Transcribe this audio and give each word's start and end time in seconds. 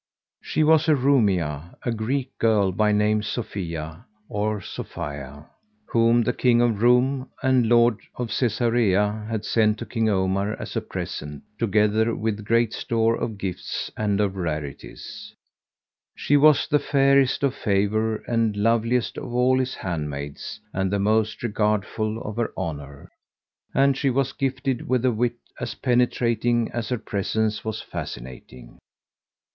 She 0.41 0.63
was 0.63 0.89
a 0.89 0.95
Roumiyah, 0.95 1.75
a 1.83 1.91
Greek 1.91 2.35
girl, 2.39 2.71
by 2.71 2.91
name 2.91 3.21
Sofiyah 3.21 4.03
or 4.29 4.59
Sophia,[FN#145] 4.59 5.45
whom 5.89 6.23
the 6.23 6.33
King 6.33 6.59
of 6.59 6.81
Roum 6.81 7.29
and 7.43 7.67
Lord 7.69 7.99
of 8.15 8.29
Cæsarea 8.29 9.27
had 9.29 9.45
sent 9.45 9.77
to 9.77 9.85
King 9.85 10.09
Omar 10.09 10.59
as 10.59 10.75
a 10.75 10.81
present, 10.81 11.43
together 11.59 12.15
with 12.15 12.43
great 12.45 12.73
store 12.73 13.15
of 13.15 13.37
gifts 13.37 13.91
and 13.95 14.19
of 14.19 14.37
rarities: 14.37 15.35
she 16.15 16.35
was 16.35 16.67
the 16.67 16.79
fairest 16.79 17.43
of 17.43 17.53
favour 17.53 18.23
and 18.27 18.57
loveliest 18.57 19.19
of 19.19 19.31
all 19.31 19.59
his 19.59 19.75
handmaids 19.75 20.59
and 20.73 20.91
the 20.91 20.97
most 20.97 21.43
regardful 21.43 22.19
of 22.23 22.37
her 22.37 22.51
honour; 22.57 23.07
and 23.75 23.95
she 23.95 24.09
was 24.09 24.33
gifted 24.33 24.87
with 24.87 25.05
a 25.05 25.11
wit 25.11 25.35
as 25.59 25.75
penetrating 25.75 26.71
as 26.71 26.89
her 26.89 26.97
presence 26.97 27.63
was 27.63 27.83
fascinating. 27.83 28.79